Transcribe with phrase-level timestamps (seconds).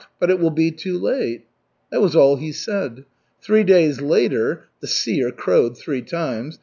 [0.19, 1.45] but it will be too late!"
[1.91, 3.05] That was all he said.
[3.39, 6.57] Three days later (the seer crowed three times!)